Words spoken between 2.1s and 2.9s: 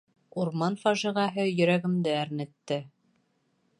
әрнетте.